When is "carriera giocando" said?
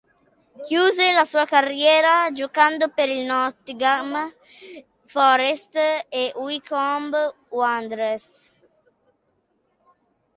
1.45-2.89